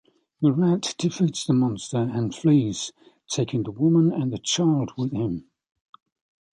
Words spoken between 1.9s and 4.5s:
and flees, taking the woman and the